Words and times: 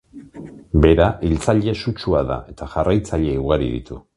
Bera 0.85 1.09
hiltzaile 1.27 1.75
sutsua 1.83 2.25
da 2.33 2.41
eta 2.55 2.71
jarraitzaile 2.75 3.39
ugari 3.47 3.71
ditu. 3.79 4.05